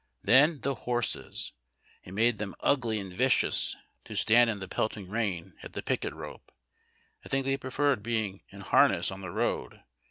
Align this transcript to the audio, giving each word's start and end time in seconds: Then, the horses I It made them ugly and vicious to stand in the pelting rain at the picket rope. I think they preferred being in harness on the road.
Then, 0.23 0.61
the 0.61 0.73
horses 0.73 1.53
I 2.03 2.09
It 2.09 2.13
made 2.13 2.39
them 2.39 2.55
ugly 2.61 2.97
and 2.97 3.13
vicious 3.13 3.75
to 4.05 4.15
stand 4.15 4.49
in 4.49 4.57
the 4.57 4.67
pelting 4.67 5.07
rain 5.09 5.53
at 5.61 5.73
the 5.73 5.83
picket 5.83 6.15
rope. 6.15 6.51
I 7.23 7.29
think 7.29 7.45
they 7.45 7.55
preferred 7.55 8.01
being 8.01 8.41
in 8.49 8.61
harness 8.61 9.11
on 9.11 9.21
the 9.21 9.29
road. 9.29 9.83